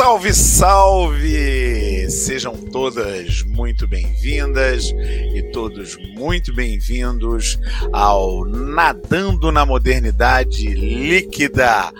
[0.00, 2.10] Salve, salve!
[2.10, 4.94] Sejam todas muito bem-vindas
[5.34, 7.58] e todos muito bem-vindos
[7.92, 11.92] ao Nadando na Modernidade Líquida,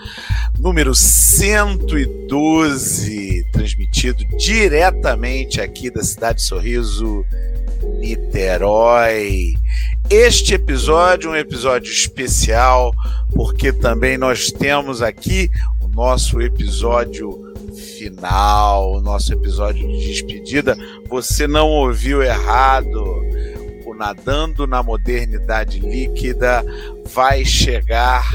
[0.57, 7.23] número 112, transmitido diretamente aqui da cidade de Sorriso,
[7.99, 9.53] Niterói.
[10.09, 12.95] Este episódio é um episódio especial
[13.35, 17.50] porque também nós temos aqui o nosso episódio
[18.01, 20.75] final, o nosso episódio de despedida.
[21.07, 22.99] Você não ouviu errado.
[23.85, 26.65] O Nadando na Modernidade Líquida
[27.13, 28.27] vai chegar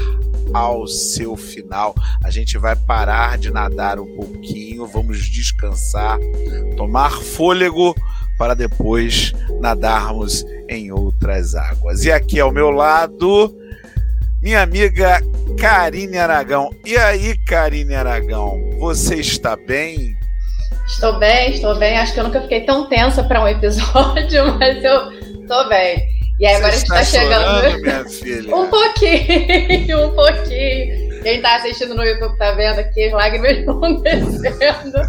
[0.53, 1.93] ao seu final.
[2.23, 6.17] A gente vai parar de nadar um pouquinho, vamos descansar,
[6.77, 7.93] tomar fôlego
[8.37, 12.05] para depois nadarmos em outras águas.
[12.05, 13.53] E aqui ao meu lado,
[14.47, 15.19] minha amiga
[15.59, 16.69] Karine Aragão.
[16.85, 20.15] E aí, Karine Aragão, você está bem?
[20.87, 21.97] Estou bem, estou bem.
[21.97, 26.01] Acho que eu nunca fiquei tão tensa para um episódio, mas eu estou bem.
[26.39, 27.81] E aí, agora a gente está chegando.
[27.81, 28.47] Minha filha.
[28.55, 31.21] um pouquinho, um pouquinho.
[31.23, 35.01] Quem está assistindo no YouTube está vendo aqui as lágrimas vão descendo.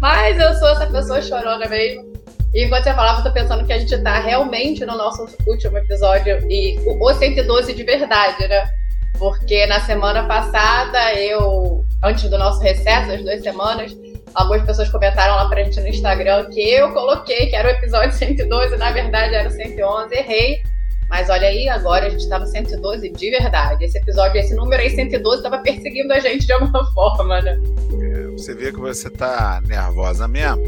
[0.00, 2.10] Mas eu sou essa pessoa chorona mesmo.
[2.52, 5.78] E enquanto você falava, eu tô pensando que a gente tá realmente no nosso último
[5.78, 8.79] episódio e o 112 de verdade, né?
[9.20, 13.94] Porque na semana passada, eu, antes do nosso recesso, as duas semanas,
[14.34, 18.12] algumas pessoas comentaram lá pra gente no Instagram que eu coloquei que era o episódio
[18.16, 20.62] 112, na verdade era o 111, errei.
[21.10, 23.84] Mas olha aí, agora a gente tá no 112 de verdade.
[23.84, 27.60] Esse episódio, esse número aí, 112, tava perseguindo a gente de alguma forma, né?
[28.00, 30.62] É, você vê que você tá nervosa mesmo.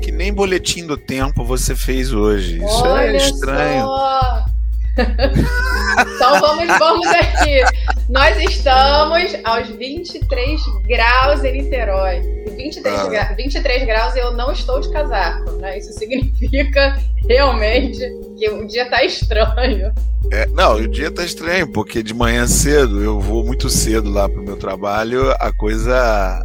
[0.00, 2.56] Que nem boletim do tempo você fez hoje.
[2.56, 3.84] Isso é olha é estranho.
[3.84, 4.51] Só.
[6.16, 7.60] então vamos, vamos aqui.
[8.08, 12.20] Nós estamos aos 23 graus em Niterói.
[12.56, 13.08] 23, ah.
[13.08, 15.78] gra 23 graus eu não estou de casaco, né?
[15.78, 16.98] Isso significa
[17.28, 17.98] realmente
[18.38, 19.92] que o dia tá estranho.
[20.30, 24.28] É, não, o dia tá estranho, porque de manhã cedo, eu vou muito cedo lá
[24.28, 26.44] pro meu trabalho, a coisa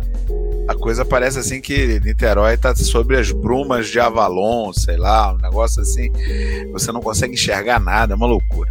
[0.68, 5.38] a coisa parece assim que Niterói está sobre as brumas de Avalon, sei lá, um
[5.38, 6.12] negócio assim.
[6.72, 8.70] Você não consegue enxergar nada, é uma loucura.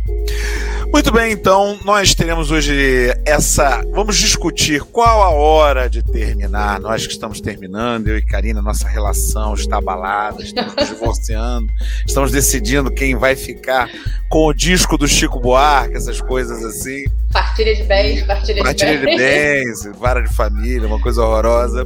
[0.92, 3.82] Muito bem, então nós teremos hoje essa.
[3.92, 6.80] Vamos discutir qual a hora de terminar.
[6.80, 11.68] Nós que estamos terminando, eu e Karina, nossa relação está abalada, estamos divorciando,
[12.06, 13.90] estamos decidindo quem vai ficar
[14.28, 17.04] com o disco do Chico Buarque, essas coisas assim.
[17.32, 19.16] Partilha de bens, partilha, partilha de bens.
[19.16, 21.84] de bens, vara de família, uma coisa horrorosa.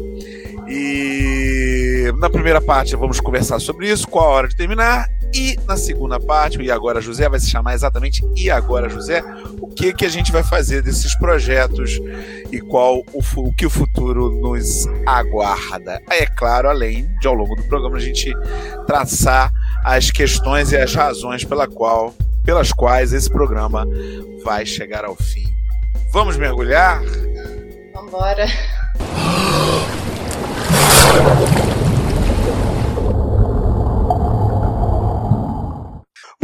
[0.69, 5.09] E na primeira parte vamos conversar sobre isso, qual a hora de terminar.
[5.33, 9.23] E na segunda parte, o E Agora José vai se chamar exatamente E Agora José,
[9.61, 12.01] o que, que a gente vai fazer desses projetos
[12.51, 16.01] e qual o, o que o futuro nos aguarda.
[16.11, 18.35] É claro, além de ao longo do programa a gente
[18.87, 19.53] traçar
[19.85, 22.13] as questões e as razões pela qual,
[22.45, 23.87] pelas quais esse programa
[24.45, 25.49] vai chegar ao fim.
[26.13, 27.01] Vamos mergulhar?
[27.95, 28.47] Vambora.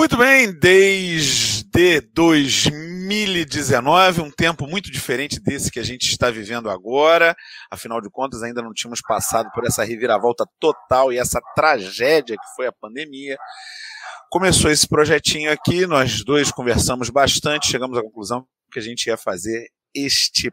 [0.07, 7.35] Muito bem, desde 2019, um tempo muito diferente desse que a gente está vivendo agora.
[7.69, 12.55] Afinal de contas, ainda não tínhamos passado por essa reviravolta total e essa tragédia que
[12.55, 13.37] foi a pandemia.
[14.31, 19.17] Começou esse projetinho aqui, nós dois conversamos bastante, chegamos à conclusão que a gente ia
[19.17, 20.53] fazer este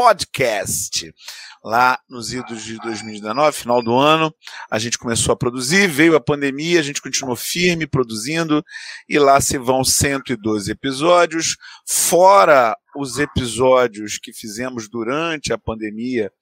[0.00, 1.12] podcast.
[1.62, 4.34] Lá nos idos de 2019, final do ano,
[4.70, 8.64] a gente começou a produzir, veio a pandemia, a gente continuou firme produzindo,
[9.06, 16.32] e lá se vão 112 episódios, fora os episódios que fizemos durante a pandemia,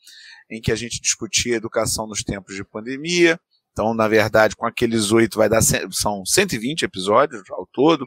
[0.48, 3.40] em que a gente discutia educação nos tempos de pandemia.
[3.72, 8.06] Então, na verdade, com aqueles oito vai dar são 120 episódios ao todo,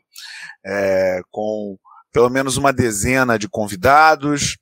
[0.66, 1.78] é, com
[2.14, 4.58] pelo menos uma dezena de convidados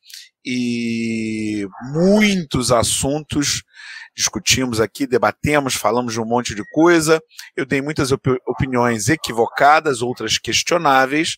[0.52, 3.62] e muitos assuntos
[4.18, 7.22] discutimos aqui, debatemos, falamos de um monte de coisa.
[7.56, 11.38] Eu dei muitas op opiniões equivocadas, outras questionáveis.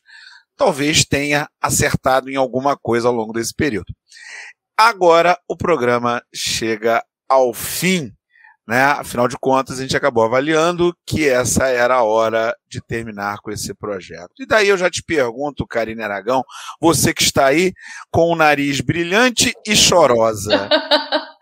[0.55, 3.93] Talvez tenha acertado em alguma coisa ao longo desse período.
[4.77, 8.13] Agora o programa chega ao fim.
[8.67, 8.81] Né?
[8.81, 13.51] Afinal de contas, a gente acabou avaliando que essa era a hora de terminar com
[13.51, 14.31] esse projeto.
[14.39, 16.43] E daí eu já te pergunto, Karine Aragão,
[16.79, 17.73] você que está aí
[18.11, 20.69] com o nariz brilhante e chorosa.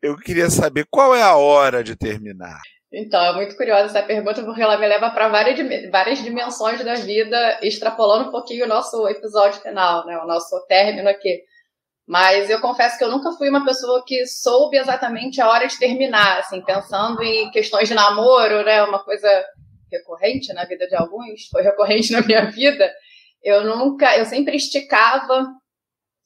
[0.00, 2.60] eu queria saber qual é a hora de terminar.
[2.92, 5.58] Então, é muito curiosa essa pergunta, porque ela me leva para várias,
[5.90, 10.16] várias dimensões da vida, extrapolando um pouquinho o nosso episódio final, né?
[10.18, 11.42] o nosso término aqui.
[12.06, 15.76] Mas eu confesso que eu nunca fui uma pessoa que soube exatamente a hora de
[15.78, 18.82] terminar, assim, pensando em questões de namoro, né?
[18.84, 19.28] Uma coisa
[19.90, 22.92] recorrente na vida de alguns, foi recorrente na minha vida.
[23.42, 25.46] Eu nunca, eu sempre esticava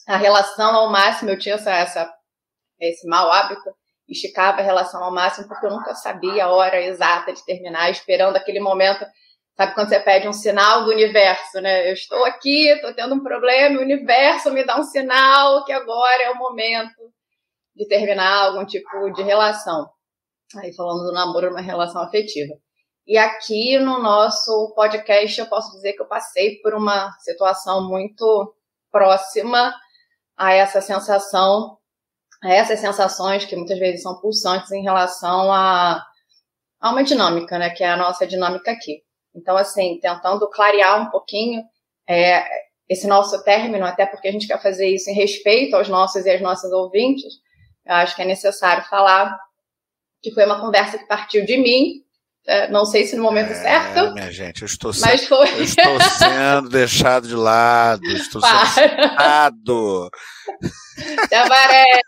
[0.07, 2.11] a relação ao máximo, eu tinha essa, essa
[2.79, 3.71] esse mau hábito,
[4.09, 8.37] esticava a relação ao máximo porque eu nunca sabia a hora exata de terminar, esperando
[8.37, 9.05] aquele momento
[9.57, 11.89] Sabe quando você pede um sinal do universo, né?
[11.89, 16.23] Eu estou aqui, estou tendo um problema, o universo me dá um sinal que agora
[16.23, 17.13] é o momento
[17.75, 19.91] de terminar algum tipo de relação.
[20.57, 22.55] Aí falando do namoro, uma relação afetiva.
[23.07, 28.55] E aqui no nosso podcast eu posso dizer que eu passei por uma situação muito
[28.91, 29.75] próxima
[30.37, 31.79] a essa sensação,
[32.43, 36.05] a essas sensações que muitas vezes são pulsantes em relação a,
[36.81, 37.71] a uma dinâmica, né?
[37.71, 39.03] Que é a nossa dinâmica aqui.
[39.35, 41.63] Então, assim, tentando clarear um pouquinho
[42.09, 42.45] é,
[42.89, 46.31] esse nosso término, até porque a gente quer fazer isso em respeito aos nossos e
[46.31, 47.35] às nossas ouvintes,
[47.87, 49.39] eu acho que é necessário falar
[50.23, 52.05] que foi uma conversa que partiu de mim,
[52.47, 54.15] é, não sei se no momento é, certo.
[54.15, 55.49] Minha gente, eu estou, mas foi...
[55.53, 60.11] eu estou sendo deixado de lado, estou sendo citado.
[61.25, 62.01] Até aparece.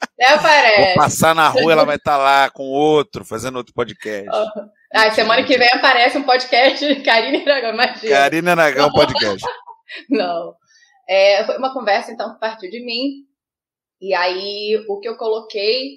[0.00, 0.94] Até aparece.
[0.94, 4.30] Vou passar na rua, ela vai estar lá com outro, fazendo outro podcast.
[4.30, 4.68] Oh.
[4.96, 8.14] Ah, semana que vem aparece um podcast Karine Aragão, imagina.
[8.14, 9.44] Karine Aragão Podcast.
[10.08, 10.54] Não.
[11.08, 13.24] É, foi uma conversa, então, que partiu de mim.
[14.00, 15.96] E aí, o que eu coloquei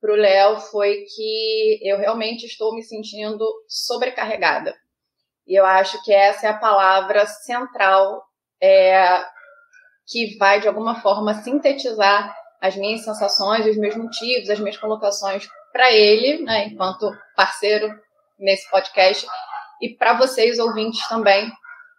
[0.00, 4.76] para o Léo foi que eu realmente estou me sentindo sobrecarregada.
[5.44, 8.22] E eu acho que essa é a palavra central
[8.62, 9.24] é,
[10.06, 15.48] que vai, de alguma forma, sintetizar as minhas sensações, os meus motivos, as minhas colocações
[15.72, 18.05] para ele, né, enquanto parceiro
[18.38, 19.26] nesse podcast
[19.80, 21.50] e para vocês ouvintes também.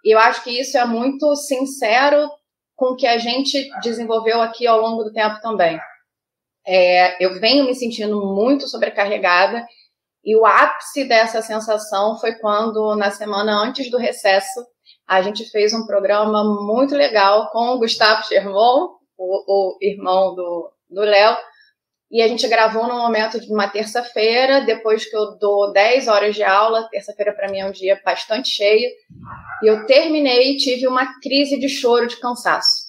[0.04, 2.30] E eu acho que isso é muito sincero
[2.76, 5.80] com o que a gente desenvolveu aqui ao longo do tempo também.
[6.66, 9.66] É, eu venho me sentindo muito sobrecarregada
[10.24, 14.66] e o ápice dessa sensação foi quando, na semana antes do recesso,
[15.08, 21.02] a gente fez um programa muito legal com o Gustavo Chermon, o, o irmão do
[21.02, 21.38] Léo,
[22.10, 26.36] e a gente gravou no momento de uma terça-feira, depois que eu dou 10 horas
[26.36, 26.88] de aula.
[26.90, 28.90] Terça-feira para mim é um dia bastante cheio.
[29.62, 32.88] E eu terminei e tive uma crise de choro de cansaço.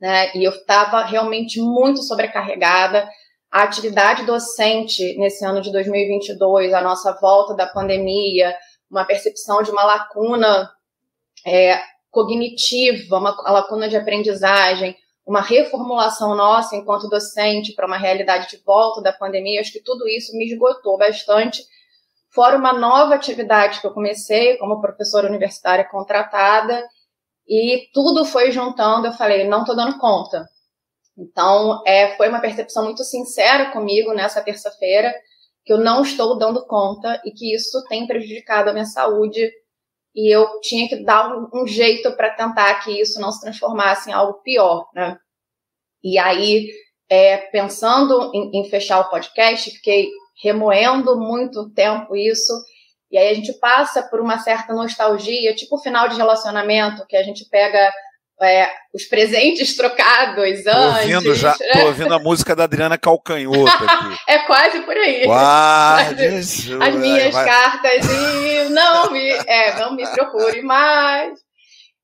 [0.00, 0.34] Né?
[0.34, 3.08] E eu estava realmente muito sobrecarregada.
[3.52, 8.52] A atividade docente nesse ano de 2022, a nossa volta da pandemia,
[8.90, 10.68] uma percepção de uma lacuna
[11.46, 11.80] é,
[12.10, 14.96] cognitiva, uma lacuna de aprendizagem,
[15.26, 20.06] uma reformulação nossa enquanto docente para uma realidade de volta da pandemia, acho que tudo
[20.06, 21.62] isso me esgotou bastante.
[22.34, 26.84] Fora uma nova atividade que eu comecei como professora universitária contratada,
[27.46, 30.46] e tudo foi juntando, eu falei, não estou dando conta.
[31.16, 35.14] Então, é, foi uma percepção muito sincera comigo nessa terça-feira,
[35.64, 39.50] que eu não estou dando conta e que isso tem prejudicado a minha saúde
[40.14, 44.08] e eu tinha que dar um, um jeito para tentar que isso não se transformasse
[44.08, 45.18] em algo pior, né?
[46.02, 46.68] E aí,
[47.08, 50.10] é, pensando em, em fechar o podcast, fiquei
[50.42, 52.52] remoendo muito tempo isso.
[53.10, 57.16] E aí a gente passa por uma certa nostalgia, tipo o final de relacionamento, que
[57.16, 57.92] a gente pega
[58.42, 61.14] é, os presentes trocados antes.
[61.14, 61.54] Ouvindo já?
[61.54, 64.18] Tô ouvindo a música da Adriana Calcanhoto aqui.
[64.28, 65.24] é quase por aí.
[65.24, 67.44] Guarde as minhas vai.
[67.44, 71.38] cartas e não me, é, não me procure mais.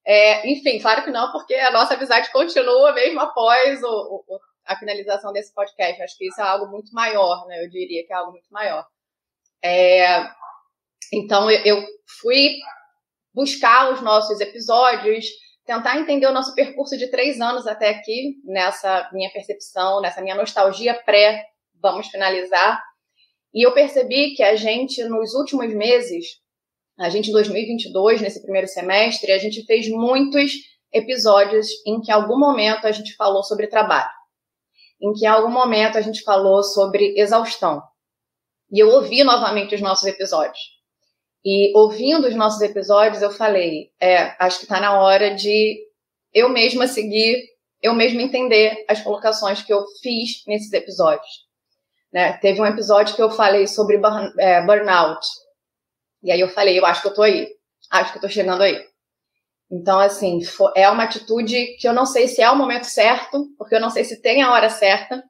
[0.06, 4.76] É, enfim, claro que não, porque a nossa amizade continua mesmo após o, o, a
[4.76, 6.02] finalização desse podcast.
[6.02, 7.62] Acho que isso é algo muito maior, né?
[7.62, 8.86] Eu diria que é algo muito maior.
[9.62, 10.26] É,
[11.12, 11.86] então, eu, eu
[12.20, 12.56] fui
[13.34, 15.26] buscar os nossos episódios,
[15.64, 20.34] tentar entender o nosso percurso de três anos até aqui, nessa minha percepção, nessa minha
[20.34, 21.44] nostalgia pré,
[21.80, 22.82] vamos finalizar.
[23.52, 26.24] E eu percebi que a gente, nos últimos meses,
[26.98, 30.52] a gente em 2022, nesse primeiro semestre, a gente fez muitos
[30.92, 34.10] episódios em que em algum momento a gente falou sobre trabalho,
[35.00, 37.82] em que em algum momento a gente falou sobre exaustão.
[38.72, 40.79] E eu ouvi novamente os nossos episódios.
[41.44, 45.78] E ouvindo os nossos episódios, eu falei: é, acho que está na hora de
[46.32, 47.42] eu mesma seguir,
[47.82, 51.48] eu mesma entender as colocações que eu fiz nesses episódios.
[52.12, 52.34] Né?
[52.34, 55.26] Teve um episódio que eu falei sobre burn, é, burnout.
[56.22, 57.48] E aí eu falei: eu acho que eu tô aí,
[57.90, 58.90] acho que eu tô chegando aí.
[59.70, 60.40] Então, assim,
[60.74, 63.88] é uma atitude que eu não sei se é o momento certo, porque eu não
[63.88, 65.22] sei se tem a hora certa,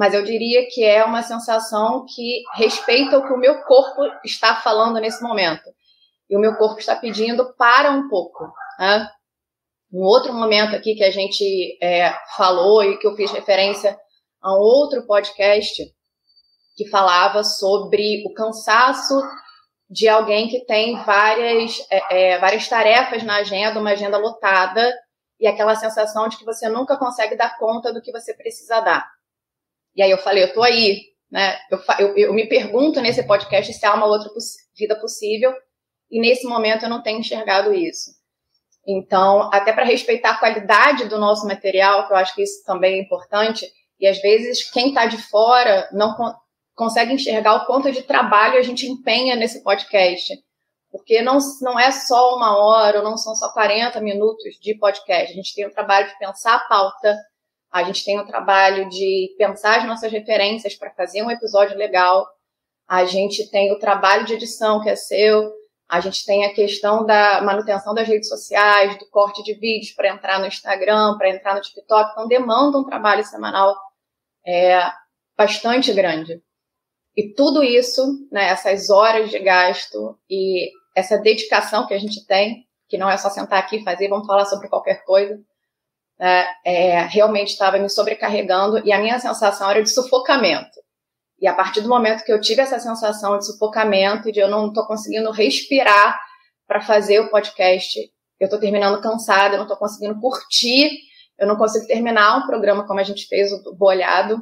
[0.00, 4.56] mas eu diria que é uma sensação que respeita o que o meu corpo está
[4.56, 5.68] falando nesse momento.
[6.26, 8.50] E o meu corpo está pedindo para um pouco.
[8.78, 9.06] Né?
[9.92, 13.94] Um outro momento aqui que a gente é, falou e que eu fiz referência
[14.40, 15.84] a um outro podcast
[16.76, 19.20] que falava sobre o cansaço
[19.90, 24.94] de alguém que tem várias, é, é, várias tarefas na agenda, uma agenda lotada,
[25.38, 29.19] e aquela sensação de que você nunca consegue dar conta do que você precisa dar.
[29.94, 31.58] E aí eu falei, eu tô aí, né?
[31.70, 35.52] Eu, eu, eu me pergunto nesse podcast se há uma outra poss vida possível,
[36.10, 38.10] e nesse momento eu não tenho enxergado isso.
[38.86, 42.94] Então, até para respeitar a qualidade do nosso material, que eu acho que isso também
[42.94, 46.16] é importante, e às vezes quem está de fora não
[46.74, 50.34] consegue enxergar o quanto de trabalho a gente empenha nesse podcast.
[50.90, 55.30] Porque não, não é só uma hora, ou não são só 40 minutos de podcast.
[55.30, 57.16] A gente tem o trabalho de pensar a pauta,
[57.70, 62.26] a gente tem o trabalho de pensar as nossas referências para fazer um episódio legal,
[62.88, 65.52] a gente tem o trabalho de edição que é seu,
[65.88, 70.08] a gente tem a questão da manutenção das redes sociais, do corte de vídeos para
[70.08, 73.76] entrar no Instagram, para entrar no TikTok, então demanda um trabalho semanal
[74.46, 74.80] é,
[75.36, 76.42] bastante grande.
[77.16, 82.66] E tudo isso, né, essas horas de gasto e essa dedicação que a gente tem,
[82.88, 85.40] que não é só sentar aqui e fazer, vamos falar sobre qualquer coisa,
[86.20, 90.78] né, é, realmente estava me sobrecarregando e a minha sensação era de sufocamento.
[91.40, 94.48] E a partir do momento que eu tive essa sensação de sufocamento e de eu
[94.48, 96.20] não estou conseguindo respirar
[96.68, 97.98] para fazer o podcast,
[98.38, 100.90] eu estou terminando cansada, eu não estou conseguindo curtir,
[101.38, 104.38] eu não consigo terminar um programa como a gente fez, o Bolhado,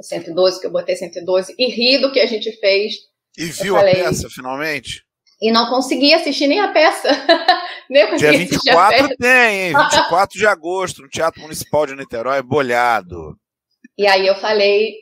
[0.00, 2.94] 112, que eu botei 112, e ri do que a gente fez.
[3.36, 5.04] E viu falei, a peça, finalmente?
[5.40, 7.08] E não consegui assistir nem a peça.
[7.90, 9.72] nem Dia 24 tem, hein?
[9.76, 13.36] 24 de agosto, no Teatro Municipal de Niterói, bolhado.
[13.96, 14.92] E aí eu falei,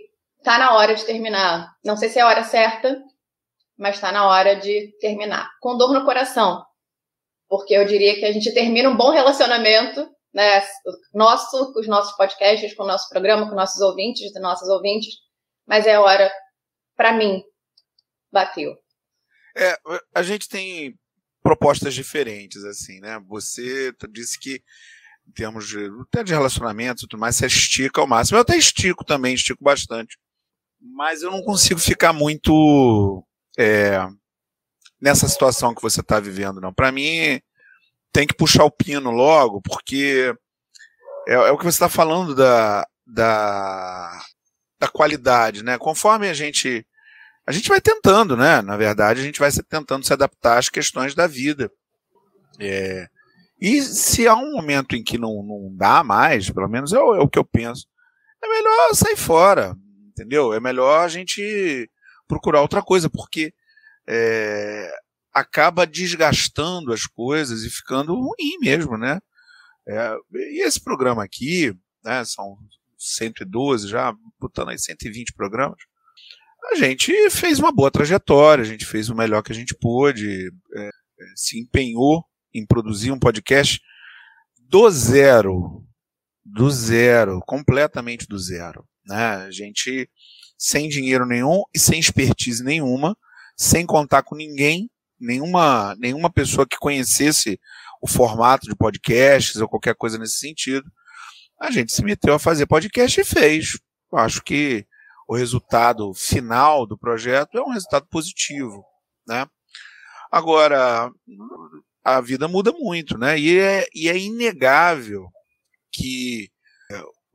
[0.43, 1.75] tá na hora de terminar.
[1.85, 2.97] Não sei se é a hora certa,
[3.77, 5.51] mas tá na hora de terminar.
[5.61, 6.65] Com dor no coração.
[7.49, 10.63] Porque eu diria que a gente termina um bom relacionamento né,
[11.15, 15.15] nosso, com os nossos podcasts, com o nosso programa, com nossos ouvintes, de nossas ouvintes,
[15.67, 16.31] mas é hora,
[16.95, 17.43] para mim,
[18.31, 18.77] bateu.
[19.57, 19.75] É,
[20.15, 20.95] a gente tem
[21.47, 23.21] propostas diferentes, assim, né?
[23.29, 24.61] Você disse que
[25.29, 28.37] em termos de, até de relacionamento e tudo mais, você estica ao máximo.
[28.37, 30.19] Eu até estico também, estico bastante.
[30.81, 33.25] Mas eu não consigo ficar muito
[33.57, 34.05] é,
[35.01, 36.75] nessa situação que você está vivendo, não.
[36.75, 37.41] Para mim,
[38.13, 40.35] tem que puxar o pino logo, porque
[41.29, 44.21] é, é o que você está falando da, da,
[44.81, 45.79] da qualidade, né?
[45.79, 46.85] Conforme a gente
[47.47, 48.61] a gente vai tentando, né?
[48.61, 51.71] Na verdade, a gente vai tentando se adaptar às questões da vida.
[52.59, 53.09] É,
[53.61, 57.15] e se há um momento em que não, não dá mais, pelo menos é o,
[57.15, 57.87] é o que eu penso,
[58.43, 59.77] é melhor sair fora,
[60.09, 60.53] entendeu?
[60.53, 61.91] É melhor a gente
[62.27, 63.55] procurar outra coisa, porque
[64.09, 64.91] é,
[65.33, 69.21] acaba desgastando as coisas e ficando ruim mesmo, né?
[69.89, 71.73] É, e esse programa aqui,
[72.05, 72.57] né, são
[72.99, 75.79] 112 já, botando aí 120 programas,
[76.73, 80.51] a gente fez uma boa trajetória, a gente fez o melhor que a gente pôde,
[80.75, 80.91] é, é
[81.35, 83.81] se empenhou em produzir um podcast
[84.59, 85.85] do zero,
[86.45, 89.37] do zero, completamente do zero, né?
[89.47, 90.09] A gente
[90.59, 93.17] sem dinheiro nenhum e sem expertise nenhuma,
[93.57, 97.61] sem contar com ninguém, nenhuma, nenhuma pessoa que conhecesse
[98.01, 100.91] o formato de podcasts ou qualquer coisa nesse sentido.
[101.61, 103.79] A gente se meteu a fazer podcast e fez.
[104.13, 104.87] Acho que
[105.27, 108.85] o resultado final do projeto é um resultado positivo,
[109.27, 109.47] né?
[110.31, 111.11] Agora,
[112.05, 113.39] a vida muda muito, né?
[113.39, 115.29] E é, e é inegável
[115.93, 116.51] que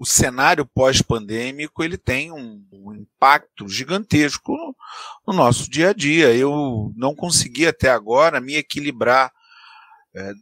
[0.01, 4.75] o cenário pós-pandêmico ele tem um, um, impacto gigantesco no,
[5.27, 6.35] no, nosso dia a dia.
[6.35, 9.31] Eu não consegui até agora me equilibrar
[10.15, 10.33] é,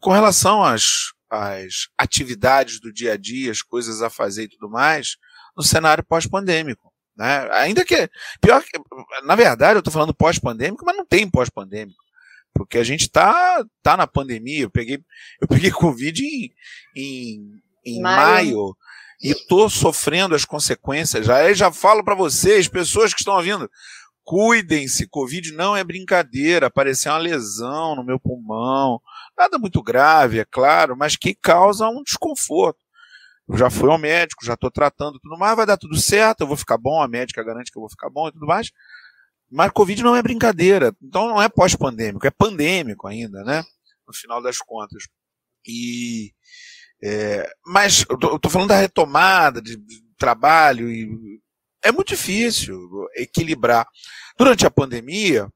[0.00, 4.70] com relação às, às atividades do dia a dia, as coisas a fazer e tudo
[4.70, 5.16] mais,
[5.56, 6.92] no cenário pós-pandêmico.
[7.16, 7.48] Né?
[7.52, 8.08] Ainda que,
[8.40, 8.78] pior que,
[9.24, 12.02] na verdade, eu estou falando pós-pandêmico, mas não tem pós-pandêmico.
[12.52, 14.62] Porque a gente está tá na pandemia.
[14.62, 14.98] Eu peguei,
[15.40, 16.52] eu peguei Covid em,
[16.96, 18.56] em, em maio.
[18.56, 18.76] maio
[19.24, 21.26] e tô sofrendo as consequências.
[21.26, 23.70] Já já falo para vocês, pessoas que estão ouvindo,
[24.22, 29.00] cuidem-se, Covid não é brincadeira, apareceu uma lesão no meu pulmão,
[29.36, 32.83] nada muito grave, é claro, mas que causa um desconforto.
[33.48, 36.46] Eu já fui ao médico, já estou tratando tudo mais, vai dar tudo certo, eu
[36.46, 38.70] vou ficar bom, a médica garante que eu vou ficar bom e tudo mais.
[39.50, 43.62] Mas Covid não é brincadeira, então não é pós-pandêmico, é pandêmico ainda, né?
[44.06, 45.04] No final das contas.
[45.66, 46.32] E
[47.02, 51.40] é, mas eu tô, falando da retomada de, de trabalho e
[51.82, 52.78] é muito difícil
[53.14, 53.86] equilibrar.
[54.38, 55.48] Durante a pandemia,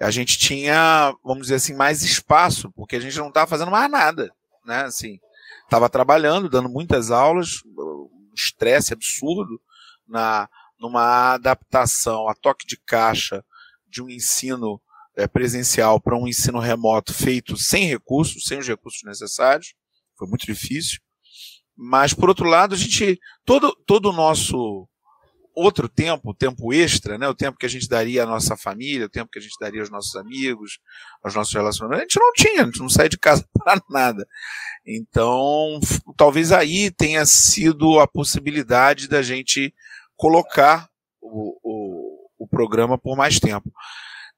[0.00, 3.90] a gente tinha, vamos dizer assim, mais espaço, porque a gente não estava fazendo mais
[3.90, 4.30] nada.
[4.64, 4.84] né?
[4.84, 5.18] Assim,
[5.66, 9.60] estava trabalhando, dando muitas aulas, um estresse absurdo
[10.06, 13.42] na numa adaptação a toque de caixa
[13.88, 14.80] de um ensino
[15.16, 19.74] é, presencial para um ensino remoto feito sem recursos, sem os recursos necessários.
[20.18, 21.00] Foi muito difícil.
[21.74, 23.18] Mas, por outro lado, a gente.
[23.44, 24.88] Todo, todo o nosso
[25.56, 27.26] outro tempo, tempo extra, né?
[27.26, 29.80] o tempo que a gente daria à nossa família, o tempo que a gente daria
[29.80, 30.78] aos nossos amigos,
[31.24, 34.28] aos nossos relacionamentos, a gente não tinha, a gente não saía de casa para nada.
[34.86, 35.80] Então,
[36.14, 39.74] talvez aí tenha sido a possibilidade da gente
[40.14, 40.90] colocar
[41.22, 43.72] o, o, o programa por mais tempo.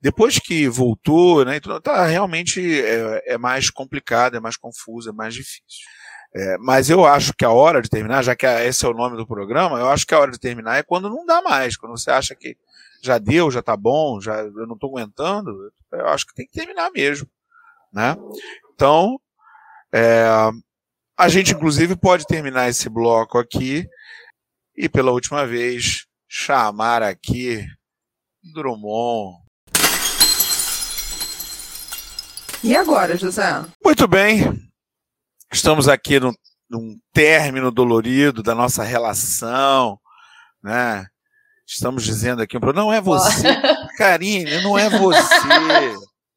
[0.01, 5.13] Depois que voltou, né, então tá, realmente é, é mais complicado, é mais confuso, é
[5.13, 5.85] mais difícil.
[6.35, 9.17] É, mas eu acho que a hora de terminar, já que esse é o nome
[9.17, 11.97] do programa, eu acho que a hora de terminar é quando não dá mais, quando
[11.97, 12.57] você acha que
[13.03, 16.53] já deu, já tá bom, já eu não estou aguentando, eu acho que tem que
[16.53, 17.27] terminar mesmo,
[17.93, 18.15] né?
[18.75, 19.19] Então,
[19.93, 20.27] é,
[21.17, 23.89] a gente inclusive pode terminar esse bloco aqui
[24.77, 27.67] e pela última vez chamar aqui
[28.53, 29.39] Drummond.
[32.63, 33.65] E agora, José?
[33.83, 34.68] Muito bem.
[35.53, 36.35] Estamos aqui no,
[36.69, 39.99] num término dolorido da nossa relação,
[40.63, 41.07] né?
[41.67, 43.43] Estamos dizendo aqui, não é você,
[43.99, 45.47] Karine, não é você.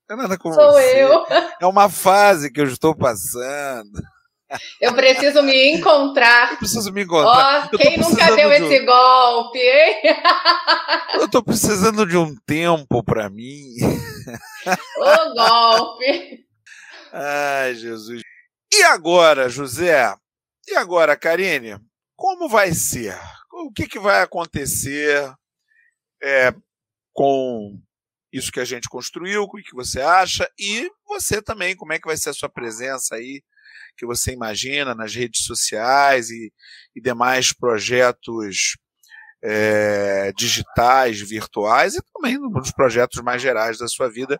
[0.09, 1.03] Não é nada com Sou você.
[1.03, 1.25] eu.
[1.61, 4.01] É uma fase que eu estou passando.
[4.81, 6.51] Eu preciso me encontrar.
[6.51, 7.69] Eu preciso me encontrar.
[7.73, 10.01] Ó, quem nunca deu esse golpe, hein?
[11.15, 13.75] Eu tô precisando de um tempo para mim.
[14.97, 16.45] O golpe.
[17.13, 18.21] Ai, Jesus.
[18.73, 20.15] E agora, José?
[20.67, 21.77] E agora, Karine?
[22.15, 23.17] Como vai ser?
[23.51, 25.33] O que, que vai acontecer
[26.23, 26.53] é,
[27.13, 27.77] com
[28.31, 29.43] isso que a gente construiu?
[29.43, 30.49] O que você acha?
[30.57, 33.43] E você também, como é que vai ser a sua presença aí
[33.97, 36.51] que você imagina nas redes sociais e,
[36.95, 38.77] e demais projetos
[39.43, 44.39] é, digitais, virtuais e também nos projetos mais gerais da sua vida.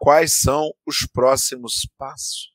[0.00, 2.50] Quais são os próximos passos?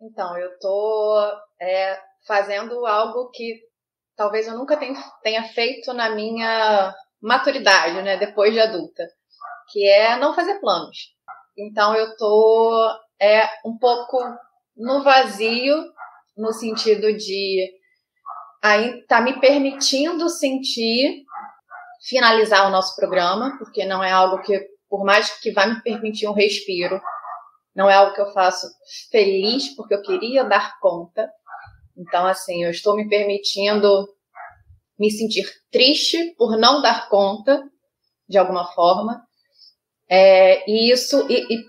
[0.00, 1.20] Então, eu estou
[1.60, 3.60] é, fazendo algo que
[4.16, 9.04] talvez eu nunca tenha, feito na minha maturidade, né, depois de adulta,
[9.70, 10.96] que é não fazer planos.
[11.56, 14.18] Então, eu estou é, um pouco
[14.76, 15.76] no vazio,
[16.36, 17.76] no sentido de
[18.62, 21.24] aí tá me permitindo sentir
[22.08, 24.58] finalizar o nosso programa, porque não é algo que,
[24.88, 27.00] por mais que vai me permitir um respiro,
[27.78, 28.66] não é algo que eu faço
[29.08, 31.30] feliz porque eu queria dar conta.
[31.96, 34.08] Então, assim, eu estou me permitindo
[34.98, 37.62] me sentir triste por não dar conta,
[38.28, 39.22] de alguma forma.
[40.10, 41.64] É, e isso, e, e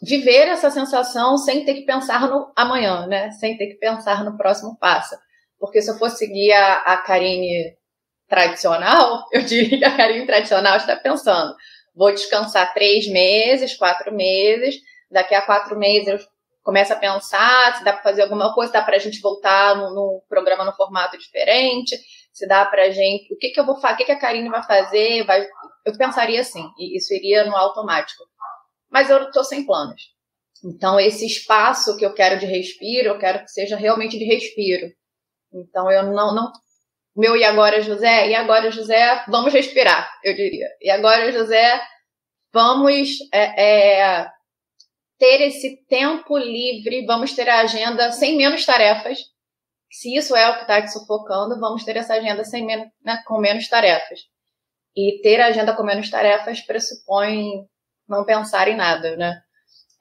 [0.00, 3.32] viver essa sensação sem ter que pensar no amanhã, né?
[3.32, 5.16] Sem ter que pensar no próximo passo.
[5.58, 7.76] Porque se eu fosse seguir a, a Karine
[8.28, 11.52] tradicional, eu diria que a Karine tradicional está pensando:
[11.96, 14.76] vou descansar três meses, quatro meses,
[15.12, 16.18] daqui a quatro meses eu
[16.62, 19.76] começo a pensar se dá para fazer alguma coisa, se dá para a gente voltar
[19.76, 21.96] no, programa no formato diferente,
[22.32, 24.18] se dá para a gente, o que que eu vou fazer, o que que a
[24.18, 25.46] Karine vai fazer, vai,
[25.84, 28.22] eu pensaria assim, e isso iria no automático
[28.92, 30.12] mas eu estou sem planos.
[30.62, 34.86] Então, esse espaço que eu quero de respiro, eu quero que seja realmente de respiro.
[35.52, 36.34] Então, eu não.
[36.34, 36.52] não
[37.16, 38.28] meu e agora, José?
[38.28, 39.24] E agora, José?
[39.28, 40.68] Vamos respirar, eu diria.
[40.80, 41.82] E agora, José?
[42.52, 44.30] Vamos é, é,
[45.22, 49.20] ter esse tempo livre, vamos ter a agenda sem menos tarefas.
[49.88, 53.22] Se isso é o que está te sufocando, vamos ter essa agenda sem menos, né,
[53.24, 54.18] com menos tarefas.
[54.96, 57.64] E ter a agenda com menos tarefas pressupõe
[58.08, 59.40] não pensar em nada, né?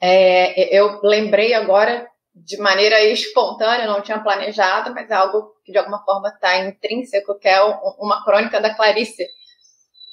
[0.02, 5.78] É, eu lembrei agora de maneira espontânea, não tinha planejado, mas é algo que de
[5.78, 9.28] alguma forma está intrínseco, que é uma crônica da Clarice,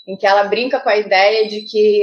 [0.07, 2.03] em que ela brinca com a ideia de que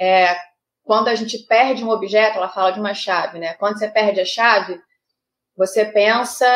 [0.00, 0.36] é,
[0.84, 3.54] quando a gente perde um objeto, ela fala de uma chave, né?
[3.54, 4.78] Quando você perde a chave,
[5.56, 6.46] você pensa,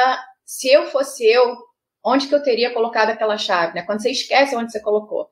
[0.44, 1.56] se eu fosse eu,
[2.04, 3.82] onde que eu teria colocado aquela chave, né?
[3.82, 5.30] Quando você esquece onde você colocou.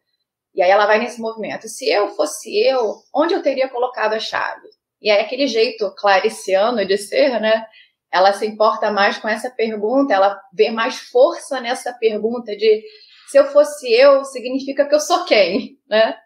[0.55, 1.69] E aí ela vai nesse movimento.
[1.69, 4.67] Se eu fosse eu, onde eu teria colocado a chave?
[5.01, 7.67] E aí aquele jeito clariciano de ser, né?
[8.11, 12.83] Ela se importa mais com essa pergunta, ela vê mais força nessa pergunta de
[13.29, 16.17] se eu fosse eu, significa que eu sou quem, né?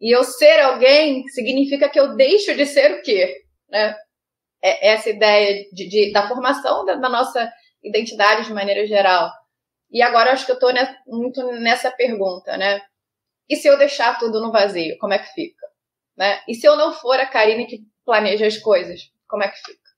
[0.00, 3.34] E eu ser alguém significa que eu deixo de ser o quê,
[3.68, 3.94] né?
[4.62, 7.50] É essa ideia de, de da formação da, da, nossa
[7.82, 9.30] identidade de maneira geral.
[9.90, 10.72] E agora acho que eu estou
[11.06, 12.80] muito nessa pergunta, né?
[13.48, 15.66] E se eu deixar tudo no vazio, como é que fica?
[16.16, 16.40] Né?
[16.46, 19.90] E se eu não for a Karine que planeja as coisas, como é que fica?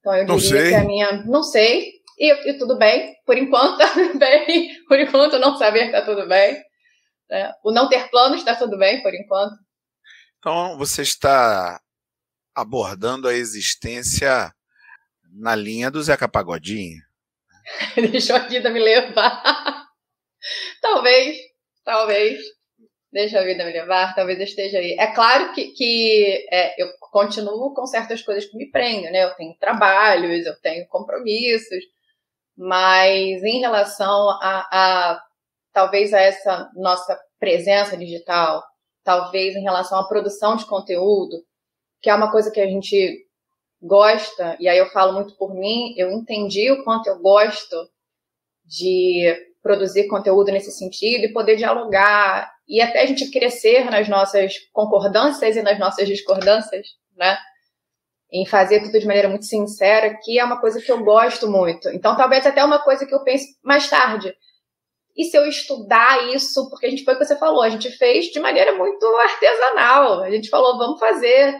[0.00, 0.68] Então eu Não diria sei.
[0.70, 1.12] que a minha.
[1.24, 1.92] Não sei.
[2.18, 3.14] E, e tudo bem.
[3.24, 4.70] Por enquanto tá tudo bem.
[4.86, 6.60] Por enquanto não saber tá tudo bem.
[7.30, 7.52] Né?
[7.62, 9.54] O não ter planos tá tudo bem por enquanto.
[10.38, 11.80] Então você está
[12.54, 14.52] abordando a existência
[15.32, 17.00] na linha do Zeca Pagodinho.
[18.10, 19.86] Deixou a vida me levar.
[20.82, 21.38] talvez,
[21.84, 22.40] talvez.
[23.12, 24.96] Deixa a vida me levar, talvez eu esteja aí.
[24.98, 29.24] É claro que, que é, eu continuo com certas coisas que me prendem, né?
[29.24, 31.84] Eu tenho trabalhos, eu tenho compromissos,
[32.56, 35.22] mas em relação a, a
[35.72, 38.62] talvez a essa nossa presença digital,
[39.04, 41.36] talvez em relação à produção de conteúdo,
[42.00, 43.26] que é uma coisa que a gente
[43.82, 47.76] gosta, e aí eu falo muito por mim, eu entendi o quanto eu gosto
[48.64, 54.54] de produzir conteúdo nesse sentido e poder dialogar e até a gente crescer nas nossas
[54.72, 57.36] concordâncias e nas nossas discordâncias, né?
[58.32, 61.88] Em fazer tudo de maneira muito sincera, que é uma coisa que eu gosto muito.
[61.88, 64.32] Então, talvez até uma coisa que eu pense mais tarde.
[65.16, 67.90] E se eu estudar isso, porque a gente foi o que você falou, a gente
[67.90, 70.22] fez de maneira muito artesanal.
[70.22, 71.56] A gente falou, vamos fazer.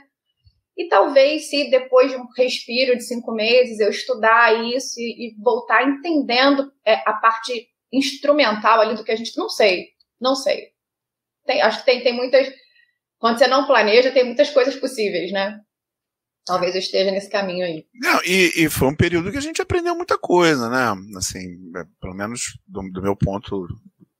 [0.76, 5.42] E talvez se depois de um respiro de cinco meses eu estudar isso e, e
[5.42, 9.88] voltar entendendo é, a parte instrumental ali do que a gente não sei,
[10.20, 10.68] não sei.
[11.44, 12.50] Tem, acho que tem, tem muitas.
[13.18, 15.60] Quando você não planeja, tem muitas coisas possíveis, né?
[16.50, 17.86] Talvez eu esteja nesse caminho aí.
[17.94, 21.00] Não, e, e foi um período que a gente aprendeu muita coisa, né?
[21.16, 21.38] Assim,
[21.76, 23.68] é, pelo menos do, do meu ponto,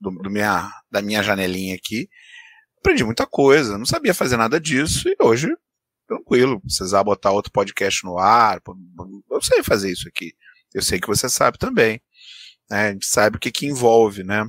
[0.00, 2.08] do, do minha, da minha janelinha aqui,
[2.78, 3.76] aprendi muita coisa.
[3.76, 5.48] Não sabia fazer nada disso e hoje,
[6.06, 8.62] tranquilo, precisar botar outro podcast no ar,
[9.28, 10.32] eu sei fazer isso aqui.
[10.72, 12.00] Eu sei que você sabe também.
[12.70, 12.90] Né?
[12.90, 14.48] A gente sabe o que, que envolve, né?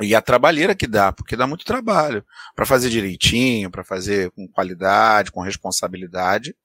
[0.00, 2.24] E a trabalheira que dá, porque dá muito trabalho
[2.56, 6.56] para fazer direitinho, para fazer com qualidade, com responsabilidade,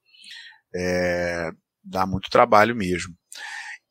[0.75, 1.51] é,
[1.83, 3.13] dá muito trabalho mesmo.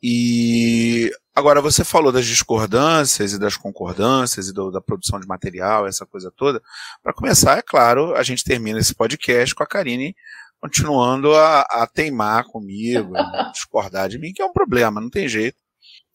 [0.02, 5.86] E agora você falou das discordâncias e das concordâncias e do, da produção de material,
[5.86, 6.62] essa coisa toda.
[7.02, 10.14] Para começar, é claro, a gente termina esse podcast com a Karine
[10.60, 15.28] continuando a, a teimar comigo, a discordar de mim, que é um problema, não tem
[15.28, 15.58] jeito.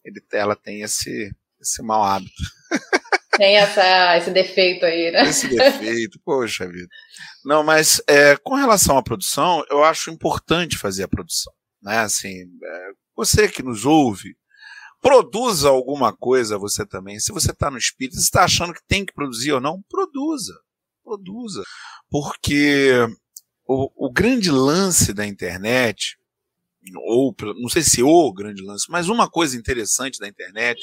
[0.03, 2.41] Ele, ela tem esse, esse mau hábito.
[3.39, 5.21] Tem essa, esse defeito aí, né?
[5.29, 6.89] Esse defeito, poxa vida.
[7.45, 11.53] Não, mas é, com relação à produção, eu acho importante fazer a produção.
[11.81, 11.99] Né?
[11.99, 14.35] Assim, é, você que nos ouve,
[15.01, 17.17] produza alguma coisa você também.
[17.17, 20.59] Se você está no espírito, você está achando que tem que produzir ou não, produza.
[21.01, 21.63] Produza.
[22.09, 22.91] Porque
[23.65, 26.17] o, o grande lance da internet,
[27.05, 30.77] ou não sei se o grande lance, mas uma coisa interessante da internet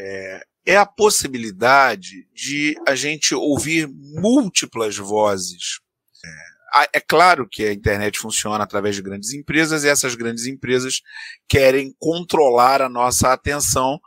[0.00, 5.80] é, é a possibilidade de a gente ouvir múltiplas vozes.
[6.74, 11.02] É, é, claro que a internet funciona através de grandes empresas e essas grandes empresas
[11.48, 14.00] querem controlar a nossa atenção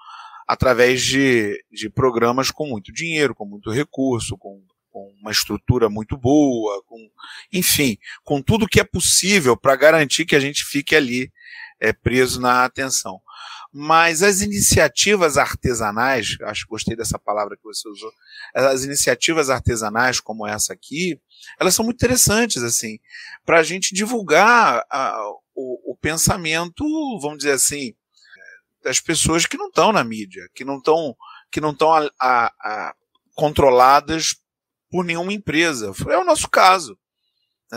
[0.48, 6.18] através de, de programas com muito dinheiro, com muito recurso, com, com uma estrutura muito
[6.18, 6.98] boa, com,
[7.52, 11.32] enfim, com tudo que é possível para garantir que a gente fique ali
[11.80, 13.22] é, preso na atenção
[13.76, 18.12] mas as iniciativas artesanais, acho que gostei dessa palavra que você usou,
[18.54, 21.20] as iniciativas artesanais como essa aqui,
[21.60, 23.00] elas são muito interessantes, assim,
[23.44, 25.20] para a gente divulgar a,
[25.56, 26.84] o, o, pensamento,
[27.20, 27.96] vamos dizer assim,
[28.84, 31.16] das pessoas que não estão na mídia, que não estão
[31.52, 31.92] que não estão
[33.36, 34.36] controladas
[34.90, 35.94] por nenhuma empresa.
[36.10, 36.98] É o nosso caso.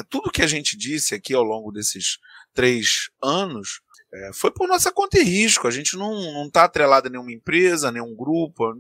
[0.08, 2.18] Tudo que a gente disse aqui ao longo desses
[2.56, 3.80] três anos
[4.12, 5.68] é, foi por nossa conta e risco.
[5.68, 8.72] A gente não está atrelado a nenhuma empresa, nenhum grupo.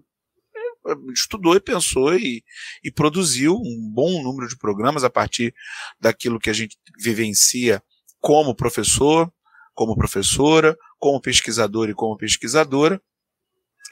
[0.86, 2.42] É, estudou e pensou e,
[2.82, 5.54] e, produziu um bom número de programas a partir
[6.00, 7.82] daquilo que a gente vivencia
[8.20, 9.30] como professor,
[9.74, 13.00] como professora, como pesquisador e como pesquisadora.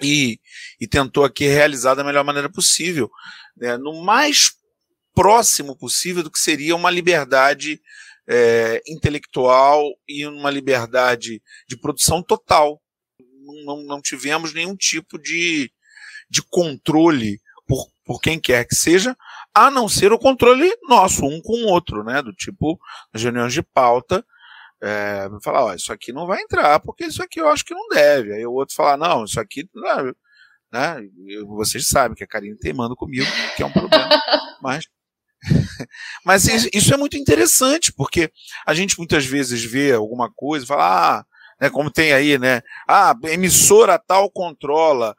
[0.01, 0.41] E,
[0.81, 3.09] e tentou aqui realizar da melhor maneira possível,
[3.57, 4.55] né, no mais
[5.15, 7.81] próximo possível do que seria uma liberdade
[8.29, 12.81] é, intelectual e uma liberdade de produção total.
[13.65, 15.71] Não, não tivemos nenhum tipo de,
[16.31, 19.17] de controle por, por quem quer que seja,
[19.55, 22.23] a não ser o controle nosso, um com o outro, né?
[22.23, 22.79] Do tipo,
[23.13, 24.25] nas reuniões de pauta,
[24.83, 27.89] é, falar, ó, isso aqui não vai entrar, porque isso aqui eu acho que não
[27.89, 28.35] deve.
[28.35, 30.15] Aí o outro falar, não, isso aqui não,
[30.73, 30.97] né?
[31.47, 34.09] Vocês sabem que a Karine teimando comigo, que é um problema,
[34.61, 34.87] mas
[36.25, 38.31] mas isso é muito interessante, porque
[38.67, 41.27] a gente muitas vezes vê alguma coisa e fala, ah,
[41.61, 42.63] né, como tem aí, né?
[42.89, 45.15] Ah, emissora tal controla.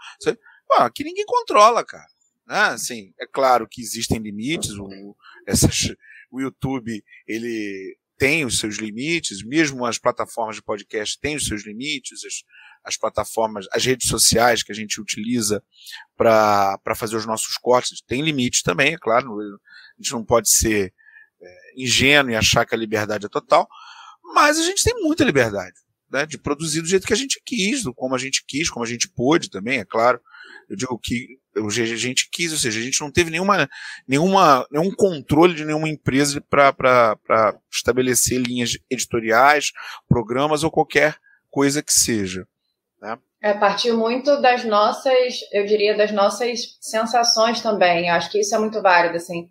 [0.74, 2.08] Ah, aqui ninguém controla, cara.
[2.48, 2.60] Né?
[2.60, 5.16] Assim, é claro que existem limites, o,
[5.48, 5.94] essas,
[6.32, 11.66] o YouTube ele tem os seus limites, mesmo as plataformas de podcast têm os seus
[11.66, 12.44] limites, as,
[12.84, 15.62] as plataformas, as redes sociais que a gente utiliza
[16.16, 19.60] para fazer os nossos cortes tem limites também, é claro.
[19.98, 20.94] A gente não pode ser
[21.42, 23.68] é, ingênuo e achar que a liberdade é total,
[24.24, 27.84] mas a gente tem muita liberdade né, de produzir do jeito que a gente quis,
[27.84, 30.20] do como a gente quis, como a gente pôde também, é claro.
[30.70, 33.70] Eu digo que a gente quis, ou seja, a gente não teve nenhuma,
[34.08, 39.72] nenhuma, nenhum controle de nenhuma empresa para estabelecer linhas editoriais,
[40.08, 41.18] programas ou qualquer
[41.52, 42.48] coisa que seja.
[43.02, 43.18] Né?
[43.42, 48.08] É, partiu muito das nossas, eu diria, das nossas sensações também.
[48.08, 49.50] Eu acho que isso é muito válido, assim.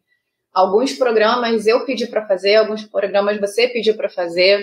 [0.54, 4.62] Alguns programas eu pedi para fazer, alguns programas você pediu para fazer,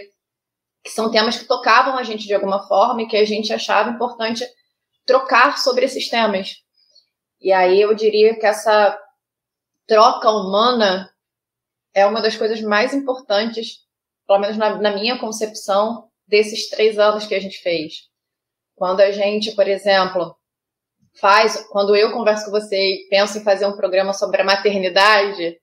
[0.82, 3.89] que são temas que tocavam a gente de alguma forma e que a gente achava
[3.89, 4.47] importante
[5.06, 6.56] trocar sobre esses temas.
[7.41, 8.97] E aí eu diria que essa
[9.86, 11.12] troca humana
[11.93, 13.80] é uma das coisas mais importantes,
[14.25, 18.10] pelo menos na, na minha concepção, desses três anos que a gente fez.
[18.75, 20.34] Quando a gente, por exemplo,
[21.19, 25.60] faz, quando eu converso com você e penso em fazer um programa sobre a maternidade,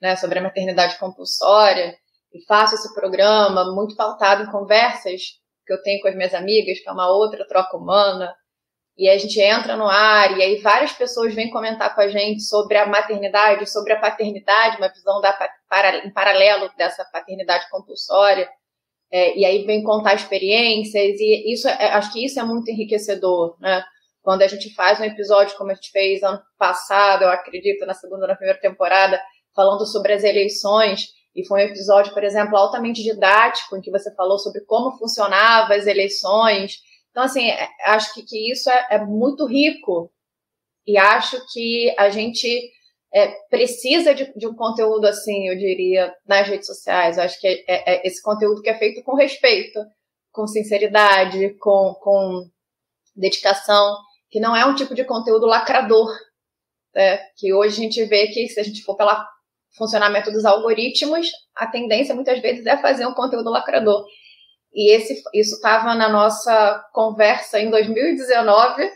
[0.00, 1.94] né, sobre a maternidade compulsória,
[2.32, 5.22] e faço esse programa muito pautado em conversas
[5.66, 8.34] que eu tenho com as minhas amigas, que é uma outra troca humana,
[8.96, 12.42] e a gente entra no ar, e aí várias pessoas vêm comentar com a gente
[12.42, 15.32] sobre a maternidade, sobre a paternidade, uma visão da,
[15.68, 18.48] para, em paralelo dessa paternidade compulsória,
[19.10, 23.56] é, e aí vem contar experiências, e isso é, acho que isso é muito enriquecedor,
[23.60, 23.84] né?
[24.20, 27.94] Quando a gente faz um episódio como a gente fez ano passado, eu acredito, na
[27.94, 29.18] segunda ou na primeira temporada,
[29.58, 34.14] falando sobre as eleições, e foi um episódio, por exemplo, altamente didático, em que você
[34.14, 36.78] falou sobre como funcionavam as eleições.
[37.10, 40.12] Então, assim, é, acho que, que isso é, é muito rico.
[40.86, 42.70] E acho que a gente
[43.12, 47.18] é, precisa de, de, um conteúdo assim, eu diria, nas redes sociais.
[47.18, 49.80] Eu acho que é, é, é, esse conteúdo que é feito com respeito,
[50.30, 52.48] com sinceridade, com, com
[53.16, 53.96] dedicação,
[54.30, 56.08] que não é um tipo de conteúdo lacrador.
[56.94, 57.18] Né?
[57.36, 59.26] Que hoje a gente vê que, se a gente for pela
[59.78, 64.04] funcionamento dos algoritmos, a tendência muitas vezes é fazer um conteúdo lacrador.
[64.72, 68.90] E esse, isso estava na nossa conversa em 2019,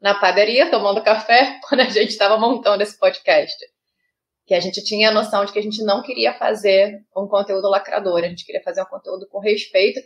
[0.00, 3.56] na padaria, tomando café, quando a gente estava montando esse podcast.
[4.46, 7.70] Que a gente tinha a noção de que a gente não queria fazer um conteúdo
[7.70, 10.00] lacrador, a gente queria fazer um conteúdo com respeito,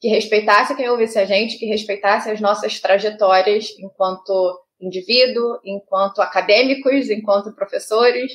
[0.00, 7.10] que respeitasse quem ouvisse a gente, que respeitasse as nossas trajetórias enquanto indivíduo, enquanto acadêmicos,
[7.10, 8.32] enquanto professores,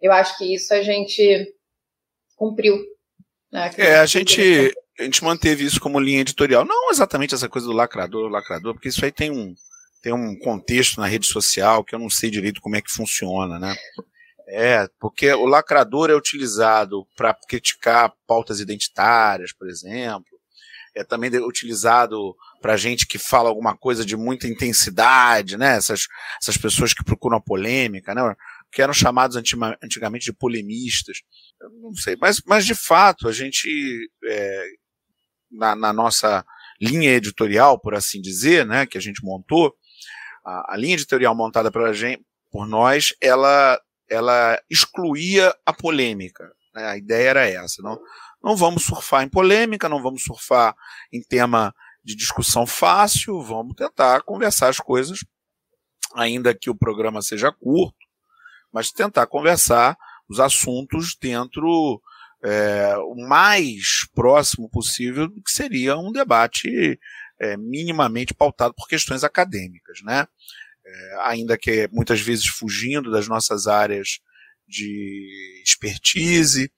[0.00, 1.54] eu acho que isso a gente
[2.36, 2.78] cumpriu.
[3.52, 3.70] Né?
[3.76, 6.64] É, a gente, a gente manteve isso como linha editorial.
[6.64, 9.54] Não exatamente essa coisa do lacrador, lacrador, porque isso aí tem um,
[10.02, 13.58] tem um contexto na rede social que eu não sei direito como é que funciona,
[13.58, 13.74] né?
[14.52, 20.26] É, porque o lacrador é utilizado para criticar pautas identitárias, por exemplo.
[20.92, 25.76] É também utilizado para gente que fala alguma coisa de muita intensidade, né?
[25.76, 26.08] Essas,
[26.42, 28.22] essas pessoas que procuram a polêmica, né?
[28.70, 31.18] Que eram chamados antigamente de polemistas.
[31.60, 34.66] Eu não sei, mas, mas de fato, a gente, é,
[35.50, 36.44] na, na, nossa
[36.80, 39.74] linha editorial, por assim dizer, né, que a gente montou,
[40.44, 46.50] a, a linha editorial montada pela gente, por nós, ela, ela excluía a polêmica.
[46.74, 47.82] Né, a ideia era essa.
[47.82, 48.00] Não,
[48.42, 50.74] não vamos surfar em polêmica, não vamos surfar
[51.12, 55.20] em tema de discussão fácil, vamos tentar conversar as coisas,
[56.14, 57.99] ainda que o programa seja curto,
[58.72, 59.96] mas tentar conversar
[60.28, 62.00] os assuntos dentro
[62.42, 66.98] é, o mais próximo possível do que seria um debate
[67.38, 70.26] é, minimamente pautado por questões acadêmicas, né?
[70.84, 74.20] É, ainda que muitas vezes fugindo das nossas áreas
[74.66, 76.72] de expertise,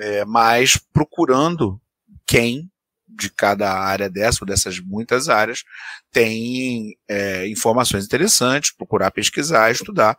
[0.00, 1.80] é, mas procurando
[2.26, 2.70] quem
[3.06, 5.62] de cada área dessa ou dessas muitas áreas
[6.10, 10.16] tem é, informações interessantes, procurar pesquisar, estudar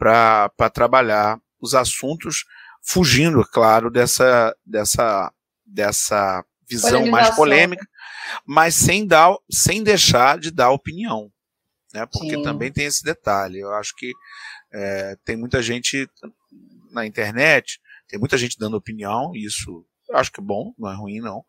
[0.00, 2.46] para trabalhar os assuntos,
[2.82, 5.30] fugindo, claro, dessa, dessa,
[5.66, 7.86] dessa visão mais polêmica,
[8.46, 11.30] mas sem, dar, sem deixar de dar opinião.
[11.92, 12.06] Né?
[12.06, 12.42] Porque Sim.
[12.42, 13.58] também tem esse detalhe.
[13.58, 14.10] Eu acho que
[14.72, 16.08] é, tem muita gente
[16.90, 20.96] na internet, tem muita gente dando opinião, isso eu acho que é bom, não é
[20.96, 21.44] ruim não.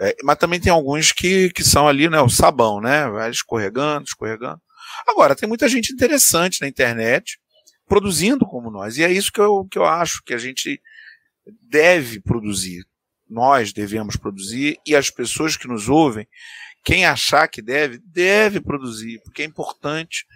[0.00, 4.04] É, mas também tem alguns que, que são ali, né, o sabão, né, vai escorregando,
[4.04, 4.60] escorregando.
[5.06, 7.38] Agora, tem muita gente interessante na internet,
[7.88, 8.98] produzindo como nós.
[8.98, 10.80] E é isso que eu, que eu acho que a gente
[11.62, 12.84] deve produzir.
[13.28, 16.26] Nós devemos produzir e as pessoas que nos ouvem,
[16.84, 20.26] quem achar que deve, deve produzir, porque é importante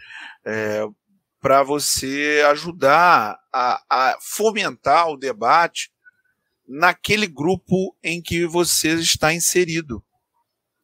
[0.44, 0.86] é,
[1.40, 5.90] para você ajudar a, a fomentar o debate
[6.66, 10.02] naquele grupo em que você está inserido.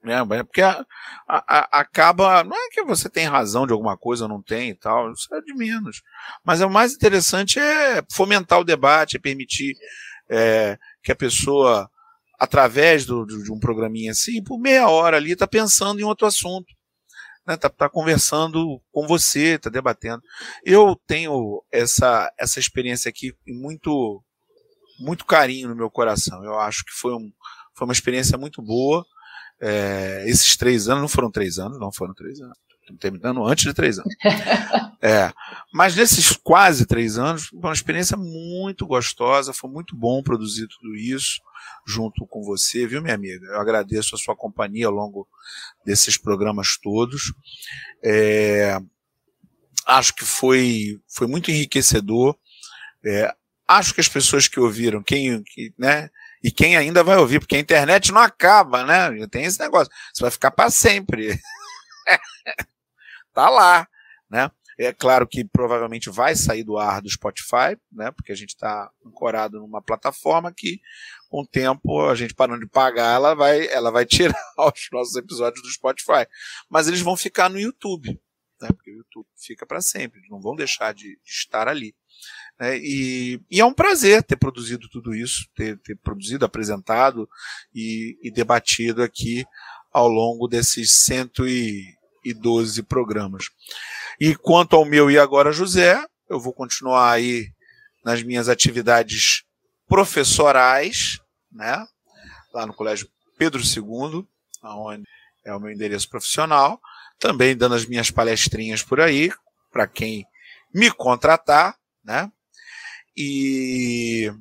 [0.02, 0.24] Né?
[0.44, 0.84] Porque a,
[1.28, 2.44] a, a, acaba.
[2.44, 5.32] Não é que você tem razão de alguma coisa ou não tem e tal, isso
[5.34, 6.02] é de menos.
[6.44, 9.76] Mas o mais interessante é fomentar o debate, é permitir
[10.30, 11.90] é, que a pessoa,
[12.38, 16.72] através do, de um programinha assim, por meia hora ali, está pensando em outro assunto.
[17.40, 17.56] Está né?
[17.56, 20.22] Tá, tá conversando com você, está debatendo.
[20.64, 24.22] Eu tenho essa, essa experiência aqui muito
[24.98, 26.44] muito carinho no meu coração.
[26.44, 27.30] Eu acho que foi, um,
[27.74, 29.06] foi uma experiência muito boa.
[29.60, 32.56] É, esses três anos, não foram três anos, não foram três anos.
[32.80, 34.14] Estamos terminando antes de três anos.
[35.00, 35.32] É,
[35.72, 40.96] mas nesses quase três anos, foi uma experiência muito gostosa, foi muito bom produzir tudo
[40.96, 41.40] isso
[41.86, 43.46] junto com você, viu, minha amiga?
[43.46, 45.28] Eu agradeço a sua companhia ao longo
[45.86, 47.32] desses programas todos.
[48.04, 48.76] É,
[49.86, 52.36] acho que foi, foi muito enriquecedor.
[53.04, 53.32] É,
[53.68, 56.10] acho que as pessoas que ouviram, quem, que, né,
[56.42, 59.26] e quem ainda vai ouvir, porque a internet não acaba, né?
[59.28, 59.92] Tem esse negócio.
[60.12, 61.38] Você vai ficar para sempre.
[63.32, 63.88] tá lá,
[64.30, 64.50] né?
[64.80, 68.12] É claro que provavelmente vai sair do ar do Spotify, né?
[68.12, 70.80] Porque a gente está ancorado numa plataforma que,
[71.28, 75.16] com o tempo, a gente parando de pagar, ela vai, ela vai tirar os nossos
[75.16, 76.28] episódios do Spotify.
[76.70, 78.20] Mas eles vão ficar no YouTube,
[78.60, 78.68] né?
[78.68, 81.92] Porque o YouTube fica para sempre, eles não vão deixar de, de estar ali.
[82.58, 82.78] Né?
[82.78, 87.28] E, e, é um prazer ter produzido tudo isso, ter, ter produzido, apresentado
[87.74, 89.44] e, e, debatido aqui
[89.92, 93.44] ao longo desses 112 programas.
[94.20, 97.52] E quanto ao meu e agora José, eu vou continuar aí
[98.04, 99.44] nas minhas atividades
[99.86, 101.86] professorais, né?
[102.52, 104.26] Lá no Colégio Pedro II,
[104.62, 105.04] onde
[105.44, 106.80] é o meu endereço profissional,
[107.18, 109.32] também dando as minhas palestrinhas por aí,
[109.72, 110.26] para quem
[110.74, 112.30] me contratar, né?
[113.20, 114.32] E,